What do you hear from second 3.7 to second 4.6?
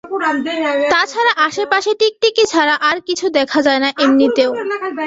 না, এমনিতেও।